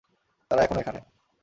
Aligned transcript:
তারা 0.51 0.61
এখনো 0.63 0.79
এখানে। 0.79 0.99